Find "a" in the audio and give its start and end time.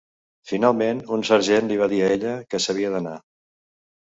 2.07-2.09